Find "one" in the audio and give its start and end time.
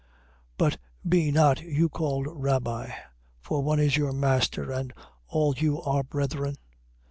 3.61-3.79